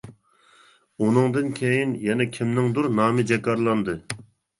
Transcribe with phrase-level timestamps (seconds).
[1.03, 3.97] ئۇنىڭدىن كېيىن يەنە كىمنىڭدۇر نامى جاكارلاندى.